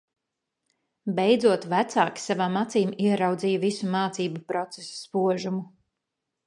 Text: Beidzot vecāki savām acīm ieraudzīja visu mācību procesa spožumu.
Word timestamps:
Beidzot 1.19 1.67
vecāki 1.75 2.23
savām 2.25 2.57
acīm 2.63 2.97
ieraudzīja 3.11 3.63
visu 3.67 3.95
mācību 3.99 4.43
procesa 4.53 4.93
spožumu. 5.05 5.65